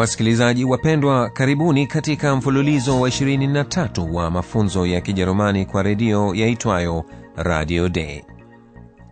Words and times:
Wasikilizaji 0.00 0.64
wapendwa, 0.64 1.30
karibuni 1.30 1.86
katika 1.86 2.36
mfululizo 2.36 3.00
wa 3.00 3.08
23 3.08 4.12
wa 4.12 4.30
mafunzo 4.30 4.86
ya 4.86 5.00
Kijerumani 5.00 5.66
kwa 5.66 5.82
redio 5.82 6.34
yaitwayo 6.34 7.04
Radio 7.36 7.88
Day. 7.88 8.22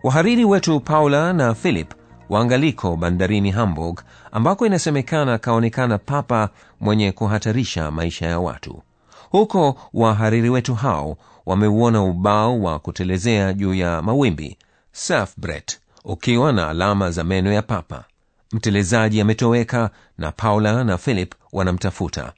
Wahariri 0.03 0.45
wetu 0.45 0.79
Paula 0.79 1.33
na 1.33 1.53
Philip 1.55 1.93
waangaliko 2.29 2.95
bandarini 2.95 3.51
Hamburg, 3.51 4.01
ambako 4.31 4.65
inasemekana 4.65 5.37
kaonekana 5.37 5.97
papa 5.97 6.49
mwenye 6.79 7.11
kuhatarisha 7.11 7.91
maisha 7.91 8.27
ya 8.27 8.39
watu. 8.39 8.81
Huko 9.29 9.75
wahariri 9.93 10.49
wetu 10.49 10.75
hao 10.75 11.17
wameuona 11.45 12.03
ubao 12.03 12.61
wa 12.61 12.79
kutelezea 12.79 13.53
juu 13.53 13.73
ya 13.73 14.01
mawimbi 14.01 14.57
surfbret 14.91 15.79
ukiwa 16.05 16.51
na 16.53 16.67
alama 16.69 17.11
za 17.11 17.23
meno 17.23 17.51
ya 17.53 17.61
papa. 17.61 18.03
Mtelezaji 18.51 19.21
ametoweka 19.21 19.89
na 20.17 20.31
Paula 20.31 20.83
na 20.83 20.97
Philip 20.97 21.33
wanamtafuta. 21.51 22.33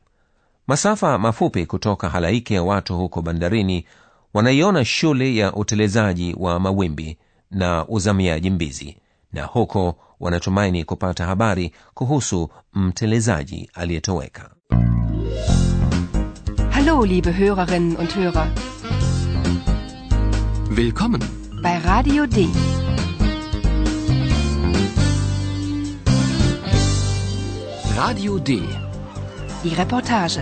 Masafa 0.67 1.17
mafupi 1.17 1.65
kutoka 1.65 2.09
halaiki 2.09 2.53
ya 2.53 2.63
watu 2.63 2.97
huko 2.97 3.21
bandarini 3.21 3.85
wanaiona 4.33 4.85
shule 4.85 5.35
ya 5.35 5.53
utelezaji 5.53 6.35
wa 6.39 6.59
mawimbi 6.59 7.17
na 7.51 7.87
uzamiaji 7.87 8.49
mbizi, 8.49 8.97
na 9.33 9.43
huko 9.43 9.95
wanatumaini 10.19 10.83
kupata 10.83 11.25
habari 11.25 11.71
kuhusu 11.93 12.49
mtelezaji 12.73 13.69
aliyetoweka. 13.73 14.49
Hallo, 16.69 17.05
liebe 17.05 17.31
Hörerinnen 17.31 17.97
und 17.97 18.09
Hörer, 18.15 18.47
Willkommen. 20.77 21.21
bei 21.61 21.79
Radio 21.79 22.25
D. 22.27 22.47
Radio 28.01 28.39
D. 28.39 28.61
Die 29.63 29.75
Reportage. 29.75 30.41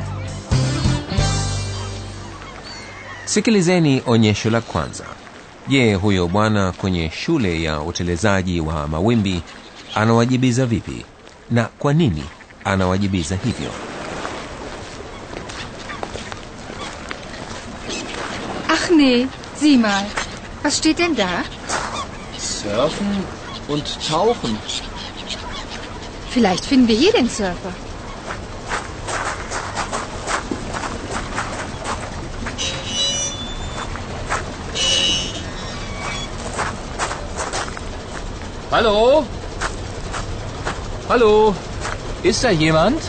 Sikilizeni 3.25 4.01
onyesho 4.05 4.49
la 4.49 4.61
kwanza. 4.61 5.05
Je, 5.67 5.93
huyo 5.93 6.27
bwana 6.27 6.71
kwenye 6.71 7.09
shule 7.09 7.61
ya 7.63 7.81
utelezaji 7.81 8.61
wa 8.61 8.87
mawimbi 8.87 9.41
anawajibiza 9.95 10.65
vipi, 10.65 11.05
na 11.51 11.63
kwa 11.63 11.93
nini 11.93 12.23
anawajibiza 12.63 13.35
hivyo? 13.35 13.69
Ach 18.69 18.89
nee, 18.91 19.27
sieh 19.59 19.79
mal. 19.79 20.05
Was 20.63 20.77
steht 20.77 20.97
denn 20.97 21.15
da? 21.15 21.43
Surfen 22.39 23.23
und 23.69 23.85
tauchen. 24.09 24.57
Vielleicht 26.31 26.65
finden 26.65 26.87
wir 26.87 26.95
hier 26.95 27.11
den 27.11 27.27
Surfer. 27.27 27.73
Hallo? 38.71 39.25
Hallo? 41.09 41.55
Ist 42.21 42.43
da 42.43 42.51
jemand? 42.51 43.01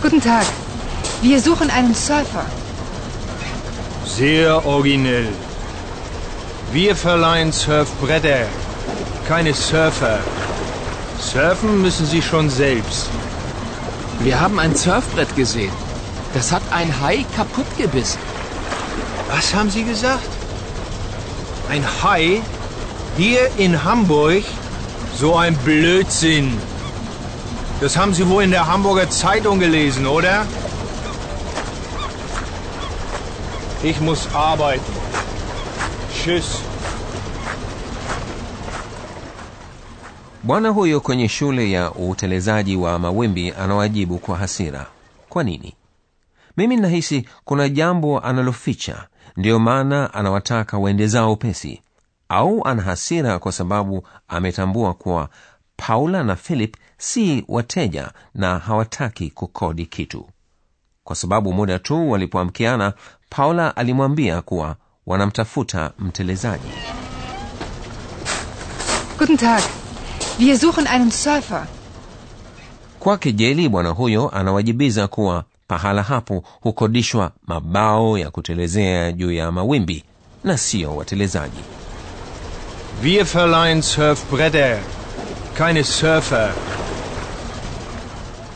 Guten 0.00 0.22
Tag. 0.22 0.46
Wir 1.20 1.40
suchen 1.40 1.68
einen 1.68 1.94
Surfer. 1.94 2.46
Sehr 4.06 4.64
originell. 4.64 5.28
Wir 6.72 6.96
verleihen 6.96 7.52
Surfbretter, 7.52 8.46
keine 9.24 9.54
Surfer. 9.54 10.18
Surfen 11.18 11.80
müssen 11.80 12.06
Sie 12.06 12.20
schon 12.20 12.50
selbst. 12.50 13.08
Wir 14.20 14.40
haben 14.40 14.58
ein 14.58 14.74
Surfbrett 14.74 15.34
gesehen. 15.36 15.72
Das 16.34 16.52
hat 16.52 16.62
ein 16.70 17.00
Hai 17.00 17.24
kaputt 17.36 17.66
gebissen. 17.78 18.18
Was 19.30 19.54
haben 19.54 19.70
Sie 19.70 19.84
gesagt? 19.84 20.28
Ein 21.70 21.84
Hai? 22.02 22.42
Hier 23.16 23.48
in 23.56 23.84
Hamburg? 23.84 24.44
So 25.16 25.36
ein 25.36 25.56
Blödsinn. 25.58 26.58
Das 27.80 27.96
haben 27.96 28.12
Sie 28.14 28.28
wohl 28.28 28.42
in 28.42 28.50
der 28.50 28.66
Hamburger 28.66 29.08
Zeitung 29.08 29.58
gelesen, 29.60 30.06
oder? 30.06 30.44
Ich 33.82 34.00
muss 34.00 34.28
arbeiten. 34.34 34.92
Tschüss. 36.14 36.60
Bwana 40.44 40.68
huyo 40.68 41.00
kwenye 41.00 41.28
shule 41.28 41.70
ya 41.70 41.90
utelezaji 41.92 42.76
wa 42.76 42.98
mawimbi 42.98 43.50
anawajibu 43.52 44.18
kwa 44.18 44.36
hasira. 44.38 44.86
Kwa 45.28 45.44
nini? 45.44 45.74
Mimi 46.56 46.76
nahisi 46.76 47.28
kuna 47.44 47.68
jambo 47.68 48.20
analoficha, 48.20 49.06
ndiyo 49.36 49.58
maana 49.58 50.14
anawataka 50.14 50.78
waendezao 50.78 51.32
upesi, 51.32 51.82
au 52.28 52.64
ana 52.68 52.82
hasira 52.82 53.38
kwa 53.38 53.52
sababu 53.52 54.06
ametambua 54.28 54.94
kuwa 54.94 55.28
Paula 55.76 56.24
na 56.24 56.36
Philip 56.36 56.76
si 56.98 57.44
wateja 57.48 58.12
na 58.34 58.58
hawataki 58.58 59.30
kukodi 59.30 59.86
kitu. 59.86 60.26
Kwa 61.04 61.16
sababu 61.16 61.52
muda 61.52 61.78
tu 61.78 62.10
walipoamkiana, 62.10 62.92
Paula 63.30 63.76
alimwambia 63.76 64.42
kuwa 64.42 64.76
wanamtafuta 65.06 65.92
mtelezaji. 65.98 66.72
Guten 69.18 69.36
Tag. 69.36 69.62
Wir 70.38 70.58
suchen 70.58 70.86
einen 70.86 71.10
Surfer. 71.10 71.66
Kwa 73.00 73.18
kejeli, 73.18 73.68
bwana 73.68 73.88
huyo 73.90 74.28
anawajibiza 74.30 75.08
kuwa 75.08 75.44
pahala 75.68 76.02
hapo 76.02 76.44
hukodishwa 76.60 77.30
mabao 77.46 78.18
ya 78.18 78.30
kutelezea 78.30 79.12
juu 79.12 79.32
ya 79.32 79.52
mawimbi 79.52 80.04
na 80.44 80.58
siyo 80.58 80.96
watelezaji. 80.96 81.60
Wir 83.02 83.24
verleihen 83.24 83.82
Surfbretter, 83.82 84.78
keine 85.58 85.84
Surfer. 85.84 86.52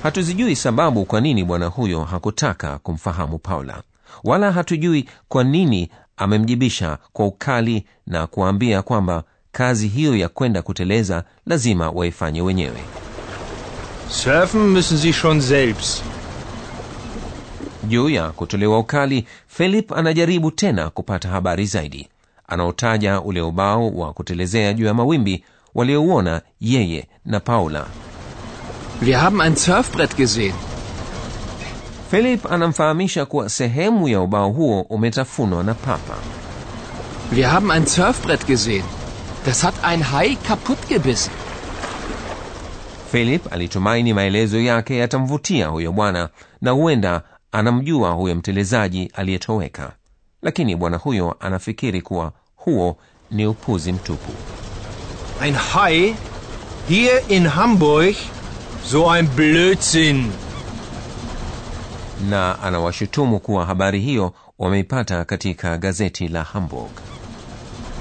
Hatuzijui 0.03 0.57
sababu 0.57 1.05
kwa 1.05 1.21
nini 1.21 1.45
bwana 1.45 1.67
huyo 1.67 2.05
hakutaka 2.05 2.79
kumfahamu 2.79 3.39
Paula, 3.39 3.83
wala 4.25 4.53
hatujui 4.53 5.09
kwa 5.29 5.45
nini 5.45 5.91
amemjibisha 6.17 6.99
kwa 7.13 7.27
ukali 7.27 7.85
na 8.07 8.27
kuambia 8.27 8.83
kwamba 8.83 9.23
kazi 9.53 9.89
hiyo 9.89 10.17
ya 10.17 10.29
kwenda 10.29 10.63
kuteleza 10.63 11.25
lazima 11.47 11.91
waifanye 11.91 12.43
wenyewe. 12.43 12.81
Surfen 14.11 14.61
müssen 14.61 14.99
Sie 14.99 15.13
schon 15.13 15.41
selbst. 15.41 16.03
Juu 17.89 18.09
ya 18.09 18.31
kutolewa 18.31 18.79
ukali, 18.79 19.27
Philip 19.49 19.93
anajaribu 19.93 20.51
tena 20.51 20.91
kupata 20.91 21.29
habari 21.29 21.67
zaidi. 21.67 22.09
Anaotaja 22.49 23.21
ule 23.21 23.41
ubao 23.41 23.91
wa 23.91 24.13
kutelezea 24.13 24.73
juu 24.73 24.85
ya 24.87 24.95
mawimbi 24.95 25.45
waliouona 25.75 26.43
yeye 26.61 27.09
na 27.25 27.41
Paula. 27.41 27.87
Wir 29.03 29.17
haben 29.19 29.41
ein 29.41 29.57
Surfbrett 29.57 30.17
gesehen. 30.17 30.55
Philip 32.11 32.53
anamfahamisha 32.53 33.27
kuwa 33.27 33.49
sehemu 33.49 34.09
ya 34.09 34.21
ubao 34.21 34.51
huo 34.51 34.81
umetafunwa 34.81 35.65
na 35.65 35.75
papa. 35.75 36.15
Wir 37.33 37.47
haben 37.49 37.71
ein 37.71 37.87
Surfbrett 37.87 38.47
gesehen. 38.47 38.85
Das 39.49 39.65
hat 39.65 39.75
ein 39.83 40.03
Hai 40.13 40.37
kaputt 40.47 40.79
gebissen. 40.89 41.33
Philip 43.11 43.53
alitumaini 43.53 44.15
maelezo 44.15 44.61
yake 44.61 44.97
yatamvutia 44.97 45.67
huyo 45.67 45.93
bwana 45.93 46.29
na 46.61 46.71
huenda 46.71 47.23
anamjua 47.53 48.11
huyo 48.11 48.35
mtelezaji 48.35 49.11
aliyetoweka, 49.15 49.93
lakini 50.43 50.77
bwana 50.77 50.97
huyo 50.97 51.37
anafikiri 51.41 52.03
kuwa 52.03 52.33
huo 52.57 52.97
ni 53.31 53.47
upuzi 53.47 53.93
mtupu. 53.93 54.33
Ein 55.45 55.55
Hai? 55.55 56.15
Hier 56.89 57.23
in 57.29 57.47
Hamburg? 57.47 58.17
So 58.91 59.13
ein 59.15 59.27
Blödsinn. 59.37 60.31
na 62.31 62.63
anawashutumu 62.63 63.41
kuwa 63.41 63.67
habari 63.67 64.01
hiyo 64.01 64.33
wameipata 64.59 65.25
katika 65.25 65.79
gazeti 65.79 66.29
la 66.29 66.43
Hamburg. 66.43 67.08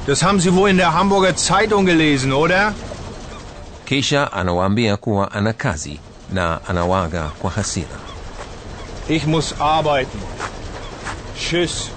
Das 0.07 0.23
haben 0.23 0.39
Sie 0.39 0.53
wohl 0.55 0.69
in 0.69 0.77
der 0.77 0.93
Hamburger 0.93 1.35
Zeitung 1.35 1.85
gelesen, 1.85 2.31
oder? 2.33 2.73
kisha 3.85 4.31
anawaambia 4.33 4.97
kuwa 4.97 5.31
ana 5.31 5.53
kazi 5.53 5.99
na 6.33 6.65
anawaga 6.67 7.29
kwa 7.39 7.51
hasira 7.51 7.99
Ich 9.09 9.25
muss 9.27 9.53
arbeiten. 9.61 10.19
Tschüss. 11.39 11.89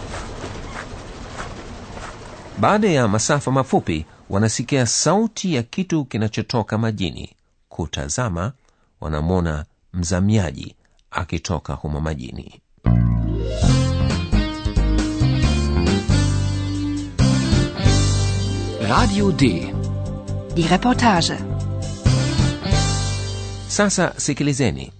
baada 2.59 2.89
ya 2.89 3.09
masafa 3.09 3.51
mafupi 3.51 4.07
wanasikia 4.31 4.87
sauti 4.87 5.55
ya 5.55 5.63
kitu 5.63 6.05
kinachotoka 6.05 6.79
majini 6.79 7.33
kutazama 7.69 8.53
wanamwona 9.01 9.65
mzamiaji 9.95 10.77
akitoka 11.11 11.73
humo 11.73 12.01
majini 12.01 12.61
Radio 18.91 19.31
D. 19.33 19.73
Die 20.55 20.67
Reportage. 20.69 21.35
sasa 23.69 24.13
sikilizeni 24.17 24.93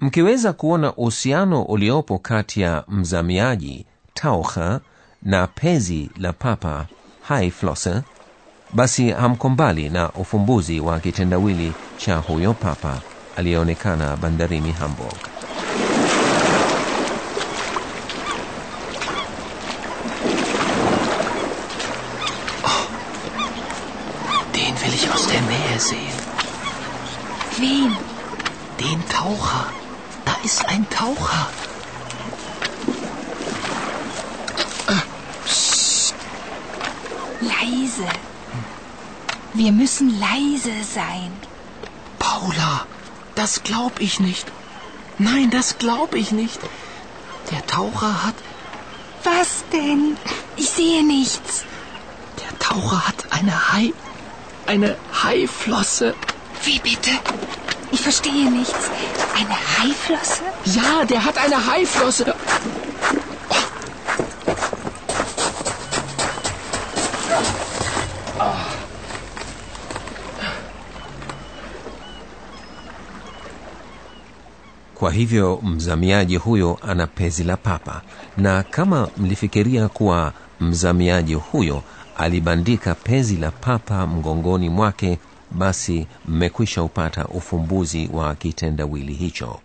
mkiweza 0.00 0.52
kuona 0.52 0.94
uhusiano 0.94 1.62
uliopo 1.62 2.18
kati 2.18 2.60
ya 2.60 2.84
mzamiaji 2.88 3.86
taucha 4.14 4.80
na 5.22 5.46
pezi 5.46 6.10
la 6.16 6.32
papa 6.32 6.86
haiflosse 7.22 8.02
basi 8.72 9.10
hamko 9.10 9.48
mbali 9.48 9.88
na 9.88 10.10
ufumbuzi 10.12 10.80
wa 10.80 11.00
kitendawili 11.00 11.72
cha 11.96 12.16
huyo 12.16 12.54
papa 12.54 13.00
aliyeonekana 13.36 14.16
bandarini 14.16 14.72
hamburg 14.72 15.14
aus 25.80 25.88
der 25.88 25.98
Nähe 25.98 26.10
sehen. 26.10 26.12
Wen? 27.58 27.96
Den 28.78 29.08
Taucher. 29.08 29.72
Da 30.24 30.36
ist 30.44 30.64
ein 30.66 30.88
Taucher. 30.90 31.48
Leise. 37.40 38.08
Wir 39.54 39.72
müssen 39.72 40.20
leise 40.20 40.84
sein. 40.84 41.32
Paula, 42.18 42.86
das 43.34 43.62
glaub 43.62 44.00
ich 44.00 44.20
nicht. 44.20 44.46
Nein, 45.18 45.50
das 45.50 45.78
glaub 45.78 46.14
ich 46.14 46.30
nicht. 46.30 46.60
Der 47.50 47.66
Taucher 47.66 48.24
hat. 48.24 48.34
Was 49.24 49.64
denn? 49.72 50.16
Ich 50.56 50.70
sehe 50.70 51.04
nichts. 51.04 51.64
Der 52.40 52.58
Taucher 52.58 53.06
hat 53.06 53.32
eine 53.32 53.72
Hai. 53.72 53.92
Eine 54.70 54.94
Haiflosse. 55.24 56.14
Wie 56.62 56.78
bitte? 56.78 57.10
Ich 57.90 58.00
verstehe 58.02 58.48
nichts. 58.48 58.88
Eine 59.34 59.56
Haiflosse? 59.78 60.42
Ja, 60.64 61.04
der 61.04 61.24
hat 61.24 61.36
eine 61.38 61.66
Haiflosse. 61.66 62.34
kwa 74.94 75.10
hivyo 75.10 75.60
mzamiaji 75.62 76.36
huyo 76.36 76.78
ana 76.88 77.06
pezi 77.06 77.44
la 77.44 77.56
papa 77.56 78.02
na 78.36 78.62
kama 78.62 79.08
mlifikiria 79.16 79.88
kuwa 79.88 80.32
mzamiaji 80.60 81.34
huyo 81.34 81.82
alibandika 82.20 82.94
pezi 82.94 83.36
la 83.36 83.50
papa 83.50 84.06
mgongoni 84.06 84.68
mwake 84.68 85.18
basi 85.50 86.06
mmekwisha 86.28 86.82
upata 86.82 87.26
ufumbuzi 87.28 88.10
wa 88.12 88.34
kitendawili 88.34 89.12
hicho. 89.14 89.60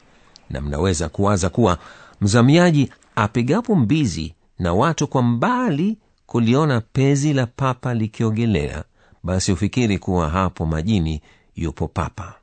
Na 0.50 0.62
mnaweza 0.62 1.10
kuwaza 1.10 1.50
kuwa 1.50 1.78
mzamiaji 2.22 2.92
apigapo 3.16 3.76
mbizi 3.76 4.36
na 4.60 4.74
watu 4.74 5.08
kwa 5.08 5.22
mbali 5.22 5.98
kuliona 6.26 6.82
pezi 6.82 7.34
la 7.34 7.46
papa 7.46 7.94
likiogelea 7.94 8.84
basi 9.24 9.52
ufikiri 9.52 10.00
kuwa 10.00 10.30
hapo 10.30 10.66
majini 10.66 11.22
yupo 11.56 11.88
papa. 11.88 12.34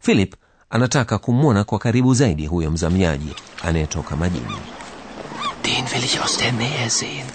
Philip 0.00 0.34
anataka 0.70 1.18
kumwona 1.18 1.64
kwa 1.64 1.78
karibu 1.78 2.14
zaidi 2.14 2.46
huyo 2.46 2.70
mzamiaji 2.70 3.34
anayetoka 3.62 4.16
majini. 4.16 4.56
Den 5.62 5.84
will 5.94 6.04
ich 6.04 6.16
aus 6.22 6.38
der 6.38 6.52
Nähe 6.52 6.90
sehen. 6.90 7.26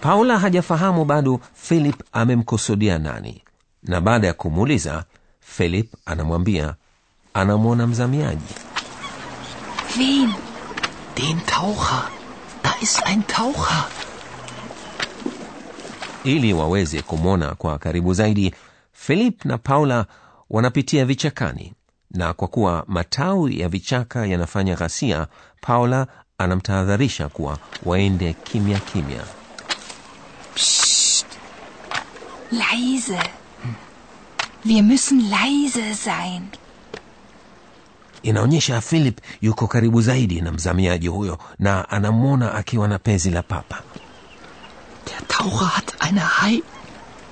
Paula 0.00 0.38
hajafahamu 0.38 1.04
bado 1.04 1.40
philip 1.54 2.02
amemkusudia 2.12 2.98
nani 2.98 3.42
na 3.82 4.00
baada 4.00 4.26
ya 4.26 4.32
kumuuliza 4.34 5.04
philip 5.40 5.94
anamwambia 6.06 6.74
anamwona 7.34 7.86
mzamiaji 7.86 8.54
Wen? 9.98 10.32
Den 11.16 11.40
Taucher. 11.46 12.08
Da 12.64 12.74
ist 12.82 13.02
ein 13.06 13.22
Taucher. 13.22 13.84
ili 16.24 16.52
waweze 16.52 17.02
kumwona 17.02 17.54
kwa 17.54 17.78
karibu 17.78 18.14
zaidi 18.14 18.54
philip 18.92 19.44
na 19.44 19.58
paula 19.58 20.06
wanapitia 20.50 21.04
vichakani 21.04 21.72
na 22.10 22.32
kwa 22.32 22.48
kuwa 22.48 22.84
matawi 22.88 23.60
ya 23.60 23.68
vichaka 23.68 24.26
yanafanya 24.26 24.74
ghasia 24.74 25.26
paula 25.60 26.06
anamtahadharisha 26.38 27.28
kuwa 27.28 27.58
waende 27.84 28.32
kimya 28.32 28.78
kimya 28.78 29.20
Leise. 32.50 33.18
Wir 34.64 34.82
müssen 34.82 35.20
leise 35.30 35.94
sein. 35.94 36.42
inaonyesha 38.22 38.80
philip 38.80 39.20
yuko 39.40 39.66
karibu 39.66 40.00
zaidi 40.02 40.40
na 40.40 40.52
mzamiaji 40.52 41.08
huyo 41.08 41.38
na 41.58 41.88
anamwona 41.90 42.54
akiwa 42.54 42.88
na 42.88 42.98
pezi 42.98 43.30
la 43.30 43.42
papa 43.42 43.82
Der 45.06 45.28
Taucher 45.28 45.66
hat 45.66 45.94
eine 46.08 46.20
Hai. 46.20 46.62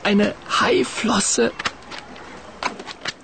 Eine 0.05 0.35
Haiflosse. 0.47 1.51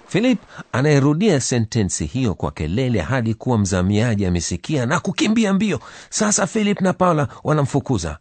philip 0.09 0.39
anayerudia 0.73 1.41
sentensi 1.41 2.07
hiyo 2.07 2.35
kwa 2.35 2.51
kelele 2.51 3.01
hadi 3.01 3.35
kuwa 3.35 3.59
mzamiaji 3.59 4.27
amesikia 4.27 4.87
na 4.87 5.01
kukimbia 5.01 5.53
mbio 5.53 5.81
sasa 6.11 6.47
philip 6.47 6.81
na 6.81 6.93
paula 6.93 7.29
wanamfukuza 7.45 8.19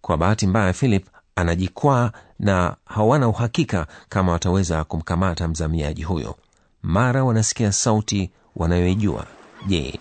kwa 0.00 0.16
bahati 0.16 0.46
mbaya 0.46 0.72
philip 0.72 1.06
anajikwaa 1.36 2.10
na 2.38 2.76
hawana 2.84 3.28
uhakika 3.28 3.86
kama 4.08 4.32
wataweza 4.32 4.84
kumkamata 4.84 5.48
mzamiaji 5.48 6.02
huyo 6.02 6.36
mara 6.82 7.24
wanasikia 7.24 7.72
sauti 7.72 8.30
wanayoijua 8.56 9.26
je 9.66 10.00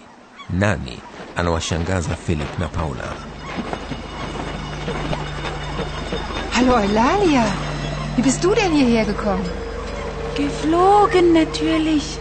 nani 0.49 0.99
anawashangaza 1.35 2.15
philip 2.15 2.59
na 2.59 2.67
paula 2.67 3.13
Hallo 6.51 6.77
Eulalia. 6.83 7.45
Wie 8.15 8.21
bist 8.23 8.43
du 8.43 8.53
denn 8.53 8.73
hierher 8.73 9.05
gekommen? 9.05 9.45
Geflogen 10.35 11.31
natürlich. 11.33 12.19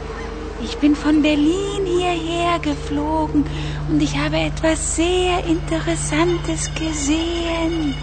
Ich 0.63 0.79
bin 0.79 0.95
von 0.95 1.23
Berlin 1.23 1.87
hierher 1.87 2.59
geflogen 2.61 3.45
und 3.89 4.01
ich 4.03 4.17
habe 4.17 4.37
etwas 4.39 4.97
sehr 4.97 5.45
Interessantes 5.45 6.71
gesehen. 6.75 7.95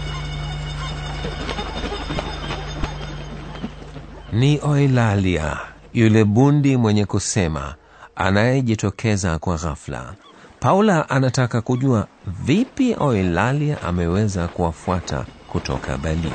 Ni 4.38 4.60
oilalia 4.62 5.56
yule 5.94 6.24
bundi 6.24 6.76
mwenye 6.76 7.04
kusema 7.06 7.74
anayejitokeza 8.16 9.38
kwa 9.38 9.56
ghafla 9.56 10.14
paula 10.60 11.08
anataka 11.10 11.60
kujua 11.60 12.06
vipi 12.26 12.96
oilalia 12.98 13.82
ameweza 13.82 14.48
kuwafuata 14.48 15.24
kutoka 15.48 15.96
berlin 15.98 16.32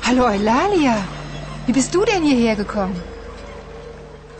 Hallo 0.00 0.24
oilalia 0.24 1.04
Wie 1.66 1.74
bist 1.74 1.92
du 1.92 2.04
denn 2.04 2.24
hierher 2.24 2.56
gekommen? 2.56 2.96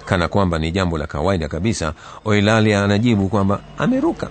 kana 0.05 0.29
kwamba 0.29 0.59
ni 0.59 0.71
jambo 0.73 0.99
la 0.99 1.07
kawaida 1.07 1.49
kabisa 1.49 1.93
oilalia 2.25 2.85
anajibu 2.85 3.29
kwamba 3.29 3.61
ameruka 3.79 4.29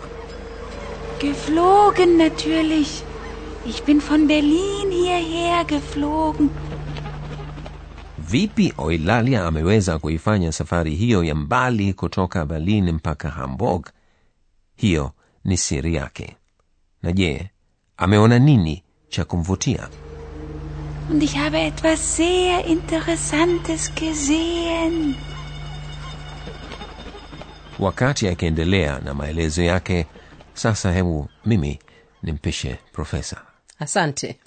Geflogen 1.22 2.18
natürlich. 2.18 3.04
Ich 3.66 3.84
bin 3.84 4.00
von 4.00 4.28
Berlin 4.28 4.90
hierher 4.92 5.66
geflogen. 5.66 6.50
Vipi 8.30 8.74
oilalia 8.78 9.46
ameweza 9.46 10.00
kuifanya 10.00 10.52
safari 10.52 10.96
hiyo 10.96 11.24
ya 11.24 11.36
mbali 11.36 11.94
kutoka 11.94 12.46
berlin 12.46 12.92
mpaka 12.92 13.30
hamburg? 13.30 13.90
Hiyo 14.76 15.12
ni 15.46 15.58
siri 15.58 15.96
yake. 15.96 16.36
Na 17.04 17.12
je 17.12 17.50
ameona 17.98 18.40
nini 18.40 18.84
cha 19.10 19.26
kumvutia? 19.26 19.90
Und 21.10 21.24
ich 21.24 21.36
habe 21.36 21.68
etwas 21.68 22.16
sehr 22.18 22.66
Interessantes 22.68 23.94
gesehen. 23.96 25.16
wakati 27.80 28.28
akiendelea 28.28 29.00
na 29.00 29.14
maelezo 29.14 29.64
yake 29.64 30.06
sasa 30.54 30.92
hebu 30.92 31.30
mimi 31.46 31.80
nimpishe 32.24 32.80
profesa. 32.94 33.42
Asante 33.80 34.40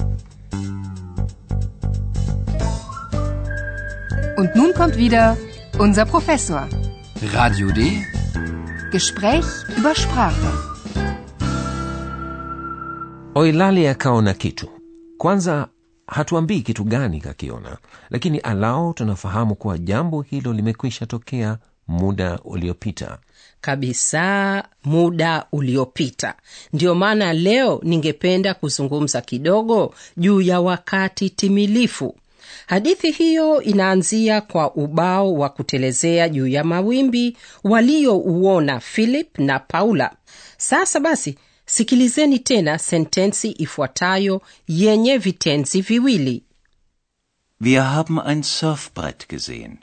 Und 4.36 4.54
nun 4.56 4.72
kommt 4.74 4.96
wieder 4.96 5.36
unser 5.78 6.04
Professor. 6.06 6.68
Radio 7.32 7.70
D. 7.70 8.04
Gespräch 8.90 9.46
über 9.78 9.94
Sprache. 9.94 10.50
oilali 13.34 13.86
akaona 13.86 14.34
kitu 14.34 14.68
kwanza 15.18 15.68
hatuambii 16.06 16.60
kitu 16.62 16.84
gani 16.84 17.20
kakiona 17.20 17.76
lakini 18.10 18.38
alao 18.38 18.92
tunafahamu 18.92 19.54
kuwa 19.54 19.78
jambo 19.78 20.22
hilo 20.22 20.52
limekwisha 20.52 21.06
tokea 21.06 21.58
muda 21.88 22.38
uliopita 22.44 23.18
kabisa 23.60 24.64
muda 24.84 25.46
uliopita 25.52 26.34
ndiyo 26.72 26.94
maana 26.94 27.32
leo 27.32 27.80
ningependa 27.82 28.54
kuzungumza 28.54 29.20
kidogo 29.20 29.94
juu 30.16 30.40
ya 30.40 30.60
wakati 30.60 31.30
timilifu 31.30 32.16
hadithi 32.66 33.10
hiyo 33.10 33.62
inaanzia 33.62 34.40
kwa 34.40 34.74
ubao 34.74 35.34
wa 35.34 35.48
kutelezea 35.48 36.28
juu 36.28 36.46
ya 36.46 36.64
mawimbi 36.64 37.36
waliouona 37.64 38.80
philip 38.80 39.38
na 39.38 39.58
paula. 39.58 40.16
Sasa 40.56 41.00
basi 41.00 41.38
sikilizeni 41.66 42.38
tena 42.38 42.78
sentensi 42.78 43.50
ifuatayo 43.58 44.42
yenye 44.68 45.18
vitenzi 45.18 45.80
viwili. 45.80 46.42
Wir 47.60 47.80
haben 47.82 48.18
ein 48.26 48.42
Surfbrett 48.42 49.28
gesehen. 49.28 49.78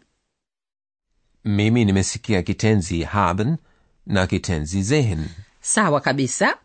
mimi 1.45 1.85
nimesikia 1.85 2.41
kitenzi 2.43 3.03
haben 3.03 3.57
na 4.05 4.27
kitenzi 4.27 4.83
sehen. 4.83 5.25
Sawa 5.61 6.01
kabisa. 6.01 6.57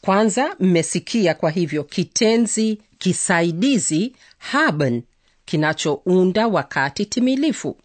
Kwanza 0.00 0.56
mmesikia 0.60 1.34
kwa 1.34 1.50
hivyo 1.50 1.84
kitenzi 1.84 2.78
kisaidizi 2.98 4.16
haben 4.38 5.02
kinachounda 5.50 6.48
wakati 6.48 7.06
timilifu 7.06 7.76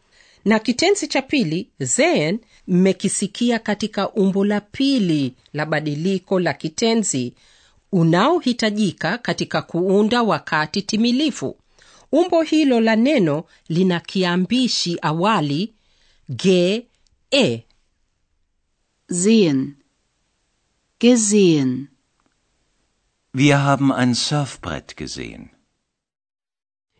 na 0.45 0.59
kitenzi 0.59 1.07
cha 1.07 1.21
pili 1.21 1.69
zen 1.79 2.39
mmekisikia 2.67 3.59
katika 3.59 4.09
umbo 4.11 4.45
la 4.45 4.61
pili 4.61 5.35
la 5.53 5.65
badiliko 5.65 6.39
la 6.39 6.53
kitenzi 6.53 7.33
unaohitajika 7.91 9.17
katika 9.17 9.61
kuunda 9.61 10.23
wakati 10.23 10.81
timilifu 10.81 11.57
umbo 12.11 12.41
hilo 12.41 12.79
la 12.81 12.95
neno 12.95 13.43
lina 13.69 13.99
kiambishi 13.99 14.97
awali 15.01 15.73
ge 16.29 16.87
e 17.31 17.63
Sehen. 19.09 19.75
Gesehen. 20.99 21.89
Wir 23.33 23.57
haben 23.63 23.91
ein 23.91 24.15
Surfbrett 24.15 24.97
gesehen. 24.97 25.54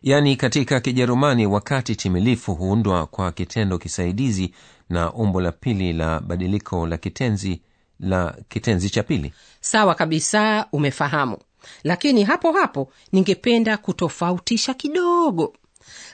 Yaani 0.06 0.36
katika 0.36 0.80
kijerumani 0.80 1.46
wakati 1.46 1.96
timilifu 1.96 2.54
huundwa 2.54 3.06
kwa 3.06 3.32
kitendo 3.32 3.78
kisaidizi 3.78 4.54
na 4.88 5.12
umbo 5.12 5.40
la 5.40 5.52
pili 5.52 5.92
la 5.92 6.20
badiliko 6.20 6.86
la 6.86 6.96
kitenzi 6.96 7.60
la 8.00 8.36
kitenzi 8.48 8.90
cha 8.90 9.02
pili. 9.02 9.32
Sawa 9.60 9.94
kabisa 9.94 10.66
umefahamu. 10.72 11.38
Lakini 11.84 12.24
hapo 12.24 12.52
hapo 12.52 12.92
ningependa 13.12 13.76
kutofautisha 13.76 14.74
kidogo. 14.74 15.52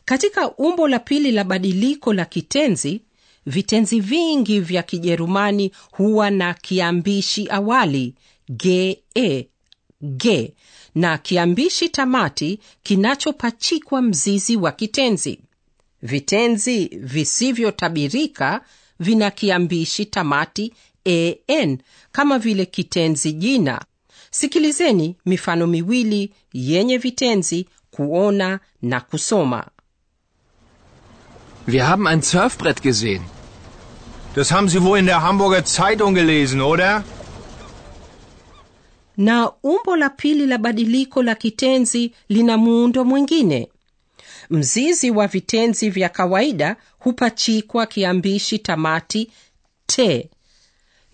Katika 0.05 0.51
umbo 0.51 0.89
la 0.89 0.99
pili 0.99 1.33
la 1.33 1.45
badiliko 1.45 2.13
la 2.13 2.25
kitenzi 2.25 3.03
vitenzi 3.47 4.01
vingi 4.01 4.61
vya 4.61 4.83
kijerumani 4.83 5.73
huwa 5.93 6.31
na 6.31 6.55
kiambishi 6.55 7.49
awali 7.51 8.15
ge 8.51 9.03
e 9.15 9.49
ge 10.03 10.55
na 10.95 11.19
kiambishi 11.19 11.89
tamati 11.89 12.61
kinachopachikwa 12.83 14.03
mzizi 14.03 14.57
wa 14.57 14.73
kitenzi 14.73 15.39
vitenzi 16.03 16.87
visivyotabirika 17.03 18.61
vina 19.01 19.31
kiambishi 19.31 20.07
tamati 20.07 20.73
an 21.49 21.79
kama 22.13 22.39
vile 22.39 22.67
kitenzi 22.67 23.33
jina 23.33 23.81
sikilizeni 24.31 25.17
mifano 25.27 25.67
miwili 25.67 26.33
yenye 26.53 26.99
vitenzi 26.99 27.69
kuona 27.91 28.61
na 28.83 29.01
kusoma 29.01 29.67
Wir 31.67 31.85
haben 31.87 32.07
ein 32.09 32.23
Surfbrett 32.23 32.83
gesehen. 32.83 33.23
Das 34.35 34.51
haben 34.51 34.69
Sie 34.69 34.83
wohl 34.83 34.99
in 34.99 35.07
der 35.07 35.23
Hamburger 35.23 35.65
Zeitung 35.65 36.15
gelesen, 36.15 36.61
oder? 36.61 37.05
Na 39.17 39.53
umbo 39.63 39.97
la 39.97 40.11
pili 40.11 40.47
la 40.47 40.59
badiliko 40.59 41.23
la 41.23 41.35
kitenzi 41.35 42.15
lina 42.29 42.57
muundo 42.59 43.05
mwingine 43.05 43.69
mzizi 44.51 45.11
wa 45.11 45.27
vitenzi 45.27 45.91
vya 45.91 46.09
kawaida 46.09 46.77
hupachikwa 46.99 47.87
kiambishi 47.87 48.59
tamati 48.59 49.31
te 49.87 50.31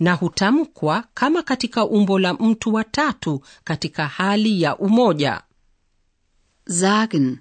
na 0.01 0.13
hutamkwa 0.15 1.05
kama 1.15 1.43
katika 1.43 1.85
umbo 1.87 2.19
la 2.19 2.35
mtu 2.35 2.75
wa 2.75 2.85
tatu 2.85 3.43
katika 3.65 4.07
hali 4.09 4.63
ya 4.63 4.77
umoja 4.79 5.43
Sagen. 6.69 7.39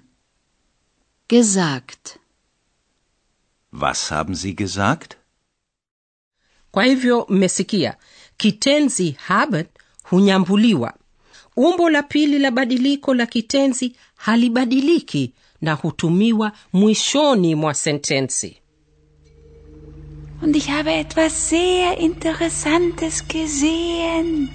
Gesagt. 1.28 2.16
Was 3.72 4.10
haben 4.10 4.34
Sie 4.34 4.52
gesagt? 4.52 5.14
kwa 6.70 6.84
hivyo 6.84 7.26
mmesikia 7.28 7.96
kitenzi 8.36 9.10
haben 9.10 9.64
hunyambuliwa. 10.10 10.94
Umbo 11.56 11.90
la 11.90 12.02
pili 12.02 12.38
la 12.38 12.50
badiliko 12.50 13.14
la 13.14 13.26
kitenzi 13.26 13.96
halibadiliki 14.16 15.32
na 15.60 15.72
hutumiwa 15.74 16.52
mwishoni 16.72 17.54
mwa 17.54 17.74
sentensi. 17.74 18.56
Und 20.42 20.56
ich 20.56 20.68
habe 20.68 21.00
etwas 21.00 21.48
sehr 21.50 21.98
Interessantes 22.00 23.24
gesehen. 23.28 24.48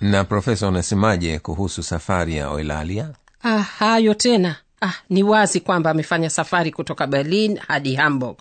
na 0.00 0.24
profesa 0.24 0.68
unasemaje 0.68 1.38
kuhusu 1.38 1.82
safari 1.82 2.36
ya 2.36 2.50
oilalia 2.50 3.10
ah, 3.42 3.58
hayo 3.58 4.14
tena. 4.14 4.56
Ah, 4.82 4.92
ni 5.10 5.22
wazi 5.22 5.60
kwamba 5.60 5.90
amefanya 5.90 6.30
safari 6.30 6.70
kutoka 6.72 7.06
berlin 7.06 7.58
hadi 7.58 7.94
hamburg. 7.94 8.36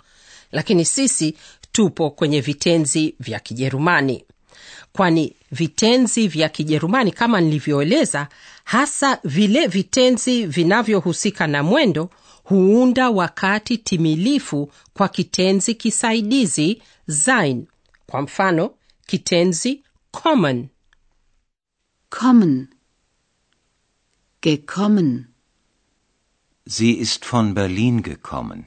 Lakini 0.51 0.85
sisi 0.85 1.35
tupo 1.71 2.09
kwenye 2.09 2.41
vitenzi 2.41 3.15
vya 3.19 3.39
kijerumani 3.39 4.25
kwani 4.97 5.35
vitenzi 5.51 6.27
vya 6.27 6.49
kijerumani 6.49 7.11
kama 7.11 7.41
nilivyoeleza 7.41 8.27
hasa 8.63 9.19
vile 9.23 9.67
vitenzi 9.67 10.45
vinavyohusika 10.45 11.47
na 11.47 11.63
mwendo 11.63 12.09
huunda 12.43 13.09
wakati 13.09 13.77
timilifu 13.77 14.71
kwa 14.93 15.07
kitenzi 15.09 15.75
kisaidizi 15.75 16.81
sein 17.09 17.67
kwa 18.07 18.21
mfano 18.21 18.71
kitenzi 19.05 19.83
common 20.11 20.67
Kommen. 22.09 22.69
Gekommen. 24.41 25.27
Sie 26.65 26.91
ist 26.93 27.25
von 27.25 27.53
Berlin 27.53 28.01
gekommen. 28.01 28.65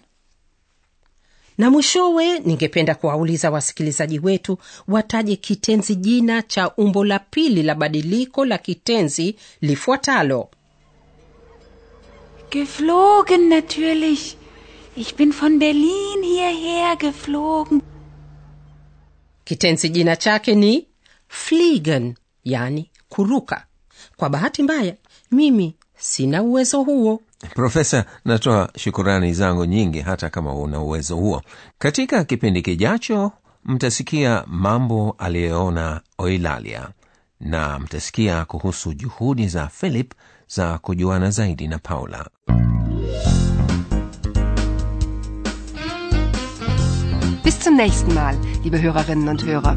Na 1.60 1.70
mwishowe 1.70 2.38
ningependa 2.38 2.94
kuwauliza 2.94 3.50
wasikilizaji 3.50 4.18
wetu 4.18 4.58
wataje 4.88 5.36
kitenzi 5.36 5.94
jina 5.96 6.42
cha 6.42 6.74
umbo 6.76 7.04
la 7.04 7.18
pili 7.18 7.62
la 7.62 7.74
badiliko 7.74 8.44
la 8.44 8.58
kitenzi 8.58 9.36
lifuatalo 9.60 10.48
Geflogen 12.50 13.48
natürlich. 13.48 14.36
Ich 14.96 15.14
bin 15.16 15.32
von 15.32 15.58
Berlin 15.58 16.22
hierher 16.22 16.96
geflogen. 16.96 17.80
kitenzi 19.44 19.88
jina 19.88 20.16
chake 20.16 20.54
ni 20.54 20.86
fligen 21.28 22.14
yani 22.44 22.90
kuruka 23.08 23.66
kwa 24.16 24.28
bahati 24.28 24.62
mbaya 24.62 24.94
mimi 25.30 25.74
sina 25.98 26.42
uwezo 26.42 26.82
huo 26.82 27.20
profesa 27.48 28.04
natoa 28.24 28.70
shukurani 28.76 29.34
zangu 29.34 29.64
nyingi 29.64 30.00
hata 30.00 30.30
kama 30.30 30.54
una 30.54 30.80
uwezo 30.80 31.16
huo 31.16 31.42
katika 31.78 32.24
kipindi 32.24 32.62
kijacho 32.62 33.32
mtasikia 33.64 34.44
mambo 34.46 35.14
aliyoona 35.18 36.00
oilalia 36.18 36.88
na 37.40 37.78
mtasikia 37.78 38.44
kuhusu 38.44 38.94
juhudi 38.94 39.48
za 39.48 39.66
philip 39.66 40.12
za 40.48 40.78
kujuana 40.78 41.30
zaidi 41.30 41.68
na 41.68 41.78
paula 41.78 42.26
Bis 47.44 47.64
zum 47.64 47.76
nächsten 47.76 48.14
Mal, 48.14 48.36
liebe 48.62 48.78
Hörerinnen 48.82 49.28
und 49.28 49.42
Hörer. 49.44 49.76